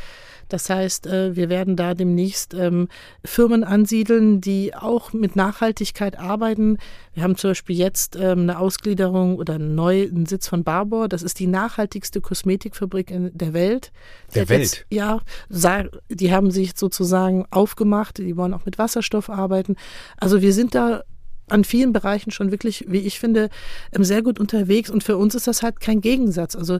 [0.48, 2.88] Das heißt, äh, wir werden da demnächst ähm,
[3.24, 6.78] Firmen ansiedeln, die auch mit Nachhaltigkeit arbeiten.
[7.14, 11.08] Wir haben zum Beispiel jetzt ähm, eine Ausgliederung oder einen neuen Sitz von Barbour.
[11.08, 13.92] Das ist die nachhaltigste Kosmetikfabrik in der Welt.
[14.34, 14.60] Der Welt?
[14.60, 15.20] Jetzt, ja,
[16.08, 18.18] die haben sich sozusagen aufgemacht.
[18.18, 19.76] Die wollen auch mit Wasserstoff arbeiten.
[20.18, 21.02] Also wir sind da
[21.50, 23.50] an vielen Bereichen schon wirklich, wie ich finde,
[23.92, 24.90] ähm, sehr gut unterwegs.
[24.90, 26.56] Und für uns ist das halt kein Gegensatz.
[26.56, 26.78] Also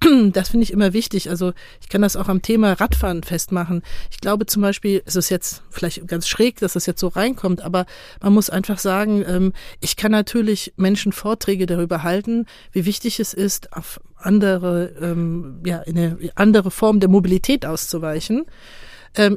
[0.32, 1.30] das finde ich immer wichtig.
[1.30, 3.82] Also ich kann das auch am Thema Radfahren festmachen.
[4.10, 7.62] Ich glaube zum Beispiel, es ist jetzt vielleicht ganz schräg, dass das jetzt so reinkommt,
[7.62, 7.86] aber
[8.20, 13.34] man muss einfach sagen, ähm, ich kann natürlich Menschen Vorträge darüber halten, wie wichtig es
[13.34, 18.44] ist, auf andere, ähm, ja, in eine andere Form der Mobilität auszuweichen.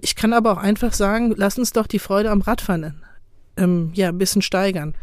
[0.02, 2.96] Ich kann aber auch einfach sagen, lass uns doch die Freude am Radfahren
[3.58, 4.96] ähm, ja, ein bisschen steigern.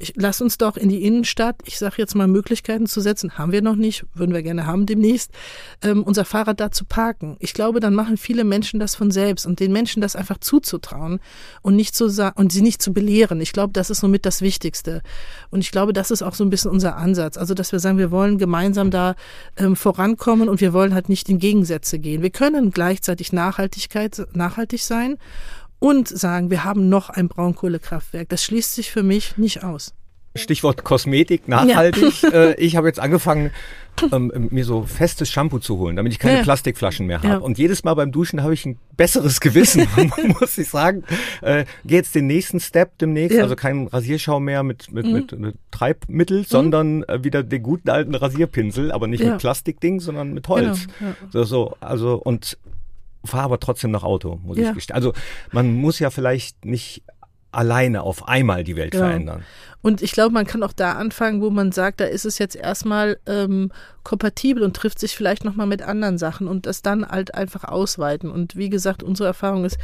[0.00, 3.50] Ich, lass uns doch in die Innenstadt, ich sage jetzt mal, Möglichkeiten zu setzen, haben
[3.50, 5.32] wir noch nicht, würden wir gerne haben demnächst,
[5.82, 7.36] ähm, unser Fahrrad da zu parken.
[7.40, 11.18] Ich glaube, dann machen viele Menschen das von selbst und den Menschen das einfach zuzutrauen
[11.62, 13.40] und nicht zu und sie nicht zu belehren.
[13.40, 15.02] Ich glaube, das ist somit das Wichtigste.
[15.50, 17.36] Und ich glaube, das ist auch so ein bisschen unser Ansatz.
[17.36, 19.16] Also, dass wir sagen, wir wollen gemeinsam da
[19.56, 22.22] ähm, vorankommen und wir wollen halt nicht in Gegensätze gehen.
[22.22, 25.18] Wir können gleichzeitig Nachhaltigkeit, nachhaltig sein
[25.78, 28.28] und sagen, wir haben noch ein Braunkohlekraftwerk.
[28.28, 29.94] Das schließt sich für mich nicht aus.
[30.34, 32.22] Stichwort Kosmetik, nachhaltig.
[32.22, 32.28] Ja.
[32.38, 33.52] Äh, ich habe jetzt angefangen,
[34.12, 36.42] ähm, mir so festes Shampoo zu holen, damit ich keine ja.
[36.42, 37.28] Plastikflaschen mehr habe.
[37.28, 37.36] Ja.
[37.38, 39.86] Und jedes Mal beim Duschen habe ich ein besseres Gewissen,
[40.40, 41.04] muss ich sagen.
[41.40, 45.12] Äh, Gehe jetzt den nächsten Step demnächst, also kein Rasierschaum mehr mit, mit, mhm.
[45.12, 46.44] mit, mit, Treibmittel, mhm.
[46.44, 50.86] sondern äh, wieder den guten alten Rasierpinsel, aber nicht mit Plastikding, sondern mit Holz.
[50.98, 51.12] Genau.
[51.30, 52.58] So, so, also und
[53.28, 54.96] fahre aber trotzdem noch Auto, muss ich gestehen.
[54.96, 55.12] Also
[55.52, 57.02] man muss ja vielleicht nicht
[57.50, 59.06] alleine auf einmal die Welt genau.
[59.06, 59.44] verändern.
[59.80, 62.56] Und ich glaube, man kann auch da anfangen, wo man sagt, da ist es jetzt
[62.56, 63.70] erstmal ähm,
[64.02, 68.30] kompatibel und trifft sich vielleicht nochmal mit anderen Sachen und das dann halt einfach ausweiten.
[68.30, 69.78] Und wie gesagt, unsere Erfahrung ist,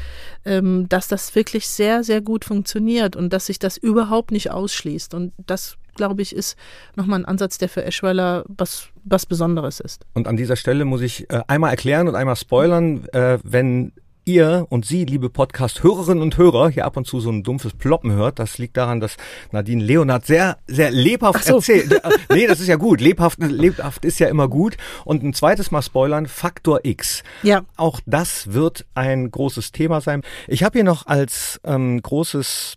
[0.45, 5.15] ähm, dass das wirklich sehr, sehr gut funktioniert und dass sich das überhaupt nicht ausschließt.
[5.15, 6.57] Und das glaube ich, ist
[6.97, 10.07] nochmal ein Ansatz, der für Eschweiler was, was Besonderes ist.
[10.15, 13.93] Und an dieser Stelle muss ich äh, einmal erklären und einmal spoilern, äh, wenn
[14.25, 18.13] ihr und Sie, liebe Podcast-Hörerinnen und Hörer, hier ab und zu so ein dumpfes Ploppen
[18.13, 19.17] hört, das liegt daran, dass
[19.53, 21.57] Nadine Leonard sehr, sehr lebhaft so.
[21.57, 21.93] erzählt.
[21.93, 23.01] Äh, nee, das ist ja gut.
[23.01, 24.77] Lebhaft, lebhaft ist ja immer gut.
[25.05, 27.23] Und ein zweites Mal spoilern, Faktor X.
[27.43, 27.65] Ja.
[27.77, 30.23] Auch das wird ein großes Thema sein.
[30.49, 32.77] Ich habe hier noch als ähm, großes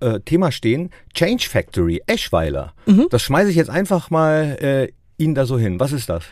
[0.00, 2.72] äh, Thema stehen, Change Factory, Eschweiler.
[2.86, 3.06] Mhm.
[3.10, 5.80] Das schmeiße ich jetzt einfach mal äh, Ihnen da so hin.
[5.80, 6.24] Was ist das?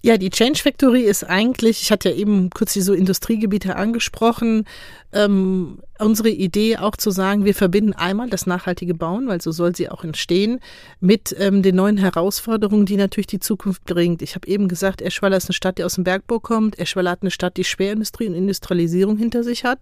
[0.00, 4.64] Ja, die Change Factory ist eigentlich, ich hatte ja eben kurz die so Industriegebiete angesprochen,
[5.12, 9.74] ähm, unsere Idee auch zu sagen, wir verbinden einmal das nachhaltige Bauen, weil so soll
[9.74, 10.60] sie auch entstehen,
[11.00, 14.22] mit ähm, den neuen Herausforderungen, die natürlich die Zukunft bringt.
[14.22, 16.78] Ich habe eben gesagt, Eschweiler ist eine Stadt, die aus dem Bergbau kommt.
[16.78, 19.80] Eschweiler hat eine Stadt, die Schwerindustrie und Industrialisierung hinter sich hat.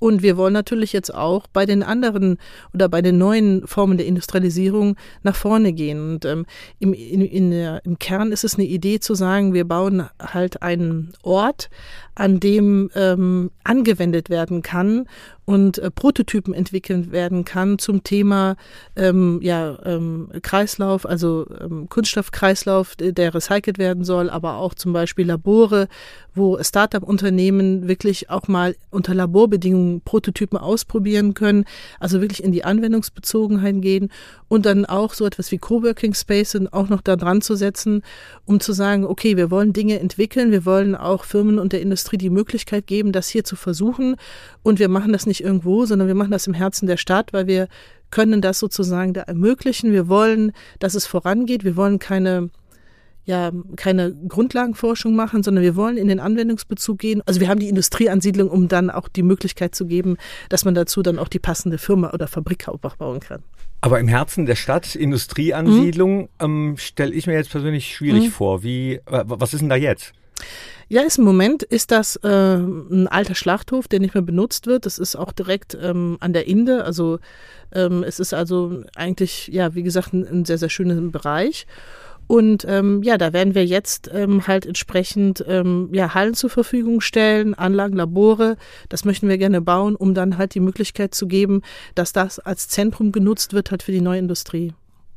[0.00, 2.38] Und wir wollen natürlich jetzt auch bei den anderen
[2.74, 6.14] oder bei den neuen Formen der Industrialisierung nach vorne gehen.
[6.14, 6.46] Und ähm,
[6.80, 10.62] im, in, in der, im Kern ist es eine Idee zu sagen, wir bauen halt
[10.62, 11.70] einen Ort,
[12.14, 15.06] an dem ähm, angewendet werden kann
[15.50, 18.54] und äh, Prototypen entwickelt werden kann zum Thema
[18.94, 25.26] ähm, ja, ähm, Kreislauf, also ähm, Kunststoffkreislauf, der recycelt werden soll, aber auch zum Beispiel
[25.26, 25.88] Labore,
[26.34, 31.64] wo Startup-Unternehmen wirklich auch mal unter Laborbedingungen Prototypen ausprobieren können,
[31.98, 34.10] also wirklich in die Anwendungsbezogenheit gehen
[34.48, 38.02] und dann auch so etwas wie Coworking Space auch noch da dran zu setzen,
[38.46, 42.16] um zu sagen, okay, wir wollen Dinge entwickeln, wir wollen auch Firmen und der Industrie
[42.16, 44.16] die Möglichkeit geben, das hier zu versuchen
[44.62, 47.46] und wir machen das nicht irgendwo, sondern wir machen das im Herzen der Stadt, weil
[47.46, 47.68] wir
[48.10, 49.92] können das sozusagen da ermöglichen.
[49.92, 51.64] Wir wollen, dass es vorangeht.
[51.64, 52.50] Wir wollen keine
[53.24, 57.22] ja keine Grundlagenforschung machen, sondern wir wollen in den Anwendungsbezug gehen.
[57.26, 60.16] Also wir haben die Industrieansiedlung, um dann auch die Möglichkeit zu geben,
[60.48, 62.66] dass man dazu dann auch die passende Firma oder Fabrik
[62.98, 63.42] bauen kann.
[63.82, 66.28] Aber im Herzen der Stadt, Industrieansiedlung, mhm.
[66.40, 68.30] ähm, stelle ich mir jetzt persönlich schwierig mhm.
[68.30, 68.62] vor.
[68.62, 70.12] Wie, äh, was ist denn da jetzt?
[70.88, 74.86] Ja, ist im Moment ist das äh, ein alter Schlachthof, der nicht mehr benutzt wird.
[74.86, 76.84] Das ist auch direkt ähm, an der Inde.
[76.84, 77.20] Also
[77.72, 81.66] ähm, es ist also eigentlich, ja, wie gesagt, ein, ein sehr, sehr schöner Bereich.
[82.30, 87.00] Und ähm, ja, da werden wir jetzt ähm, halt entsprechend ähm, ja, Hallen zur Verfügung
[87.00, 88.56] stellen, Anlagen, Labore.
[88.88, 91.62] Das möchten wir gerne bauen, um dann halt die Möglichkeit zu geben,
[91.96, 94.74] dass das als Zentrum genutzt wird halt für die neue Industrie.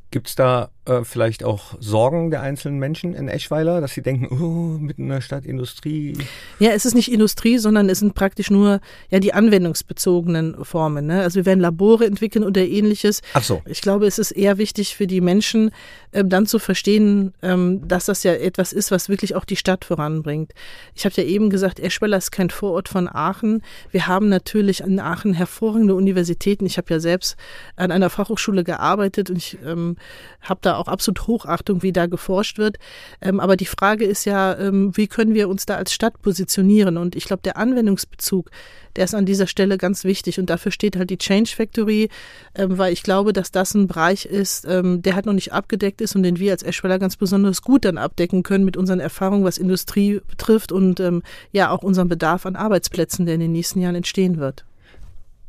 [0.09, 4.27] Gibt es da äh, vielleicht auch Sorgen der einzelnen Menschen in Eschweiler, dass sie denken,
[4.31, 6.17] oh, mitten in der Stadt Industrie?
[6.59, 11.05] Ja, es ist nicht Industrie, sondern es sind praktisch nur ja die anwendungsbezogenen Formen.
[11.05, 11.21] Ne?
[11.21, 13.21] Also wir werden Labore entwickeln oder ähnliches.
[13.33, 13.61] Ach so.
[13.65, 15.71] Ich glaube, es ist eher wichtig für die Menschen,
[16.11, 19.85] ähm, dann zu verstehen, ähm, dass das ja etwas ist, was wirklich auch die Stadt
[19.85, 20.51] voranbringt.
[20.95, 23.63] Ich habe ja eben gesagt, Eschweiler ist kein Vorort von Aachen.
[23.91, 26.65] Wir haben natürlich in Aachen hervorragende Universitäten.
[26.65, 27.37] Ich habe ja selbst
[27.75, 29.97] an einer Fachhochschule gearbeitet und ich ähm,
[30.41, 32.77] habe da auch absolut Hochachtung, wie da geforscht wird.
[33.21, 36.97] Ähm, aber die Frage ist ja, ähm, wie können wir uns da als Stadt positionieren?
[36.97, 38.49] Und ich glaube, der Anwendungsbezug,
[38.95, 40.39] der ist an dieser Stelle ganz wichtig.
[40.39, 42.09] Und dafür steht halt die Change Factory,
[42.55, 46.01] ähm, weil ich glaube, dass das ein Bereich ist, ähm, der halt noch nicht abgedeckt
[46.01, 49.43] ist und den wir als Eschweiler ganz besonders gut dann abdecken können mit unseren Erfahrungen,
[49.43, 53.81] was Industrie betrifft und ähm, ja auch unseren Bedarf an Arbeitsplätzen, der in den nächsten
[53.81, 54.65] Jahren entstehen wird.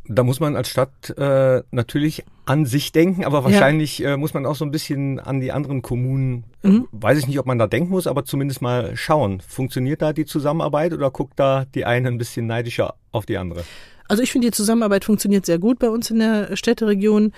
[0.06, 4.14] Da muss man als Stadt äh, natürlich an sich denken, aber wahrscheinlich ja.
[4.14, 6.88] äh, muss man auch so ein bisschen an die anderen Kommunen, äh, mhm.
[6.92, 9.40] weiß ich nicht, ob man da denken muss, aber zumindest mal schauen.
[9.40, 13.64] Funktioniert da die Zusammenarbeit oder guckt da die eine ein bisschen neidischer auf die andere?
[14.08, 17.32] Also ich finde, die Zusammenarbeit funktioniert sehr gut bei uns in der Städteregion.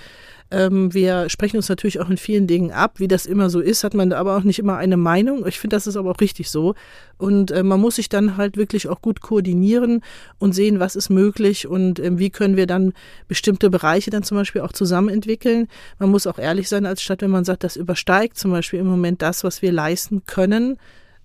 [0.50, 3.00] Ähm, wir sprechen uns natürlich auch in vielen Dingen ab.
[3.00, 5.44] Wie das immer so ist, hat man aber auch nicht immer eine Meinung.
[5.46, 6.74] Ich finde, das ist aber auch richtig so.
[7.18, 10.02] Und äh, man muss sich dann halt wirklich auch gut koordinieren
[10.38, 12.92] und sehen, was ist möglich und äh, wie können wir dann
[13.26, 15.66] bestimmte Bereiche dann zum Beispiel auch zusammen entwickeln.
[15.98, 18.87] Man muss auch ehrlich sein als Stadt, wenn man sagt, das übersteigt zum Beispiel im
[18.87, 20.79] Moment das, was wir leisten können.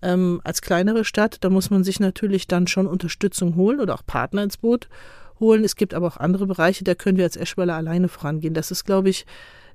[0.04, 4.06] Ähm, als kleinere Stadt, da muss man sich natürlich dann schon Unterstützung holen oder auch
[4.06, 4.88] Partner ins Boot
[5.42, 5.66] holen.
[5.66, 8.54] Es gibt aber auch andere Bereiche, da können wir als Eschweiler alleine vorangehen.
[8.54, 9.26] Das ist, glaube ich,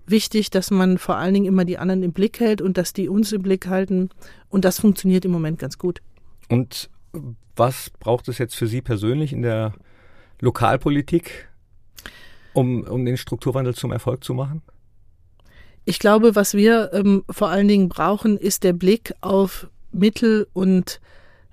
[0.07, 3.09] wichtig, dass man vor allen Dingen immer die anderen im Blick hält und dass die
[3.11, 4.09] uns im Blick halten.
[4.48, 6.00] Und das funktioniert im Moment ganz gut.
[6.48, 6.88] Und
[7.57, 9.74] was braucht es jetzt für Sie persönlich in der
[10.40, 11.48] Lokalpolitik,
[12.52, 14.62] um, um den Strukturwandel zum Erfolg zu machen?
[15.85, 21.00] Ich glaube, was wir ähm, vor allen Dingen brauchen, ist der Blick auf Mittel- und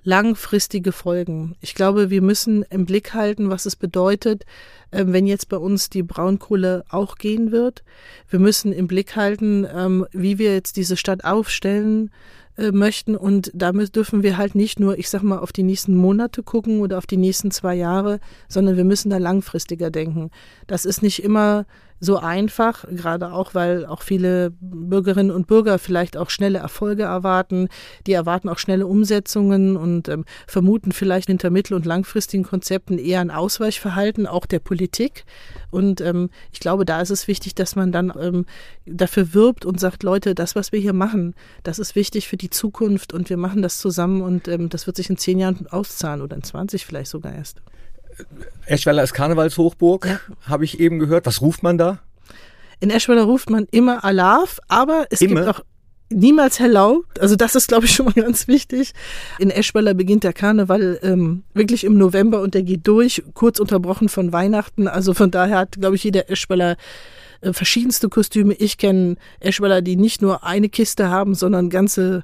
[0.04, 1.56] langfristige Folgen.
[1.60, 4.44] Ich glaube, wir müssen im Blick halten, was es bedeutet,
[4.90, 7.82] äh, wenn jetzt bei uns die Braunkohle auch gehen wird.
[8.28, 12.10] Wir müssen im Blick halten, ähm, wie wir jetzt diese Stadt aufstellen
[12.56, 13.16] äh, möchten.
[13.16, 16.80] Und damit dürfen wir halt nicht nur, ich sag mal, auf die nächsten Monate gucken
[16.80, 20.30] oder auf die nächsten zwei Jahre, sondern wir müssen da langfristiger denken.
[20.66, 21.66] Das ist nicht immer
[22.04, 27.68] so einfach, gerade auch, weil auch viele Bürgerinnen und Bürger vielleicht auch schnelle Erfolge erwarten.
[28.06, 33.20] Die erwarten auch schnelle Umsetzungen und ähm, vermuten vielleicht hinter mittel- und langfristigen Konzepten eher
[33.20, 35.24] ein Ausweichverhalten auch der Politik.
[35.70, 38.46] Und ähm, ich glaube, da ist es wichtig, dass man dann ähm,
[38.86, 42.50] dafür wirbt und sagt, Leute, das, was wir hier machen, das ist wichtig für die
[42.50, 46.22] Zukunft und wir machen das zusammen und ähm, das wird sich in zehn Jahren auszahlen
[46.22, 47.62] oder in 20 vielleicht sogar erst.
[48.66, 50.20] Eschweiler ist Karnevalshochburg, ja.
[50.46, 51.26] habe ich eben gehört.
[51.26, 51.98] Was ruft man da?
[52.80, 55.42] In Eschweiler ruft man immer Alaf, aber es immer?
[55.42, 55.64] gibt auch
[56.10, 57.04] niemals Hello.
[57.18, 58.92] Also das ist, glaube ich, schon mal ganz wichtig.
[59.38, 64.08] In Eschweiler beginnt der Karneval ähm, wirklich im November und der geht durch, kurz unterbrochen
[64.08, 64.88] von Weihnachten.
[64.88, 66.76] Also von daher hat, glaube ich, jeder Eschweiler
[67.40, 68.54] äh, verschiedenste Kostüme.
[68.54, 72.22] Ich kenne Eschweiler, die nicht nur eine Kiste haben, sondern ganze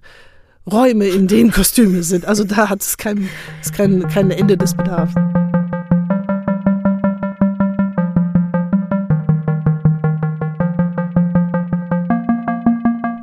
[0.70, 2.26] Räume, in denen Kostüme sind.
[2.26, 3.28] Also da hat es kein,
[3.74, 5.14] kein, kein Ende des Bedarfs.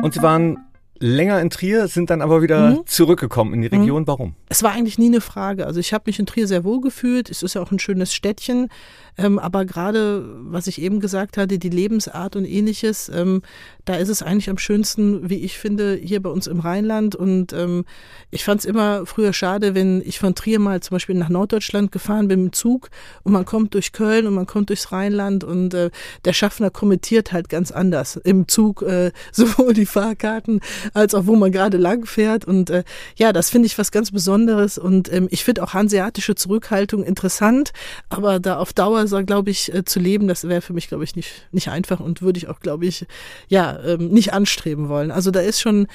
[0.08, 0.66] Und Sie waren
[0.99, 2.88] länger in Trier, sind dann aber wieder mhm.
[2.88, 4.03] zurückgekommen in die Region.
[4.03, 4.07] Mhm.
[4.07, 4.36] Warum?
[4.49, 5.65] Es war eigentlich nie eine Frage.
[5.65, 7.29] Also ich habe mich in Trier sehr wohl gefühlt.
[7.29, 8.69] Es ist ja auch ein schönes Städtchen.
[9.17, 13.41] Ähm, aber gerade, was ich eben gesagt hatte, die Lebensart und ähnliches, ähm,
[13.86, 17.15] da ist es eigentlich am schönsten, wie ich finde, hier bei uns im Rheinland.
[17.15, 17.86] Und ähm,
[18.29, 21.91] ich fand es immer früher schade, wenn ich von Trier mal zum Beispiel nach Norddeutschland
[21.91, 22.89] gefahren bin mit dem Zug
[23.23, 25.89] und man kommt durch Köln und man kommt durchs Rheinland und äh,
[26.25, 30.62] der Schaffner kommentiert halt ganz anders im Zug, äh, sowohl die Fahrkarten
[30.93, 32.45] als auch wo man gerade lang fährt.
[32.45, 32.84] Und äh,
[33.15, 34.78] ja, das finde ich was ganz Besonderes.
[34.78, 37.71] Und ähm, ich finde auch hanseatische Zurückhaltung interessant,
[38.10, 41.15] aber da auf Dauer glaube ich, äh, zu leben, das wäre für mich, glaube ich,
[41.15, 43.06] nicht, nicht einfach und würde ich auch, glaube ich,
[43.47, 45.12] ja, ähm, nicht anstreben wollen.
[45.12, 45.88] Also da ist schon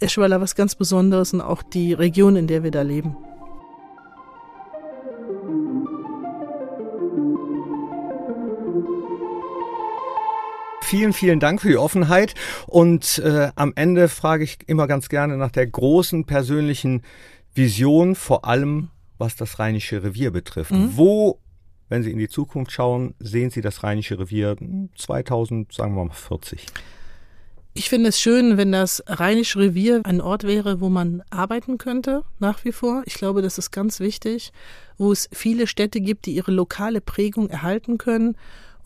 [0.00, 3.16] Eschweiler was ganz Besonderes und auch die Region, in der wir da leben.
[10.88, 12.34] Vielen, vielen Dank für die Offenheit.
[12.66, 17.02] Und äh, am Ende frage ich immer ganz gerne nach der großen persönlichen
[17.54, 20.70] Vision, vor allem was das Rheinische Revier betrifft.
[20.70, 20.96] Mhm.
[20.96, 21.40] Wo
[21.90, 24.56] wenn Sie in die Zukunft schauen, sehen Sie das Rheinische Revier
[24.96, 26.64] 2000, sagen wir mal 40.
[27.74, 32.24] Ich finde es schön, wenn das Rheinische Revier ein Ort wäre, wo man arbeiten könnte,
[32.38, 33.02] nach wie vor.
[33.04, 34.52] Ich glaube, das ist ganz wichtig,
[34.96, 38.36] wo es viele Städte gibt, die ihre lokale Prägung erhalten können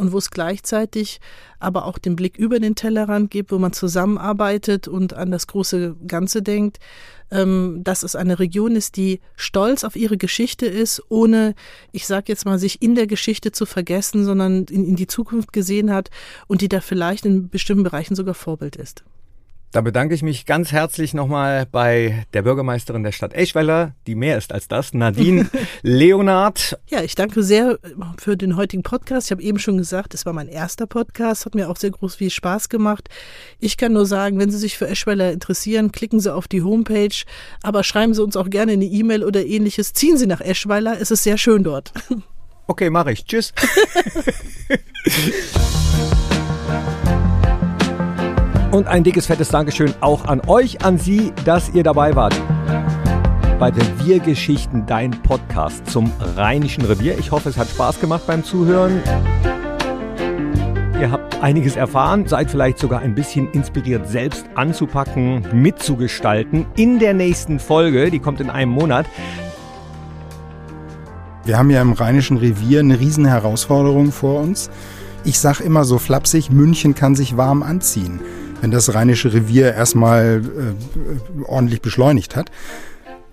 [0.02, 1.20] und wo es gleichzeitig
[1.60, 5.94] aber auch den Blick über den Tellerrand gibt, wo man zusammenarbeitet und an das große
[6.08, 6.80] Ganze denkt,
[7.30, 11.54] ähm, dass es eine Region ist, die stolz auf ihre Geschichte ist, ohne,
[11.92, 15.52] ich sage jetzt mal, sich in der Geschichte zu vergessen, sondern in, in die Zukunft
[15.52, 16.10] gesehen hat
[16.48, 19.04] und die da vielleicht in bestimmten Bereichen sogar Vorbild ist.
[19.72, 24.36] Da bedanke ich mich ganz herzlich nochmal bei der Bürgermeisterin der Stadt Eschweiler, die mehr
[24.36, 25.48] ist als das, Nadine
[25.82, 26.78] Leonard.
[26.88, 27.78] Ja, ich danke sehr
[28.18, 29.28] für den heutigen Podcast.
[29.28, 32.16] Ich habe eben schon gesagt, es war mein erster Podcast, hat mir auch sehr groß
[32.16, 33.08] viel Spaß gemacht.
[33.60, 37.24] Ich kann nur sagen, wenn Sie sich für Eschweiler interessieren, klicken Sie auf die Homepage,
[37.62, 39.94] aber schreiben Sie uns auch gerne eine E-Mail oder ähnliches.
[39.94, 41.94] Ziehen Sie nach Eschweiler, es ist sehr schön dort.
[42.66, 43.24] Okay, mache ich.
[43.24, 43.54] Tschüss.
[48.72, 52.34] Und ein dickes, fettes Dankeschön auch an euch, an Sie, dass ihr dabei wart.
[53.58, 57.18] Bei Reviergeschichten, dein Podcast zum Rheinischen Revier.
[57.18, 59.02] Ich hoffe, es hat Spaß gemacht beim Zuhören.
[60.98, 66.64] Ihr habt einiges erfahren, seid vielleicht sogar ein bisschen inspiriert, selbst anzupacken, mitzugestalten.
[66.74, 69.04] In der nächsten Folge, die kommt in einem Monat,
[71.44, 74.70] wir haben ja im Rheinischen Revier eine riesen Herausforderung vor uns.
[75.24, 78.20] Ich sag immer so flapsig, München kann sich warm anziehen
[78.62, 82.50] wenn das Rheinische Revier erstmal äh, ordentlich beschleunigt hat.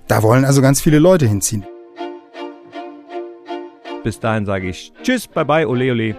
[0.08, 1.63] Da wollen also ganz viele Leute hinziehen.
[4.04, 6.15] Bis dahin sage ich Tschüss, bye bye, ole ole.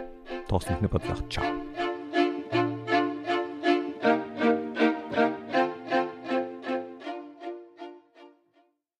[0.48, 1.59] Thorsten Knippert sagt Ciao.